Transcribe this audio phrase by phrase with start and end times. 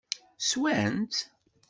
[0.49, 1.19] Swan-tt?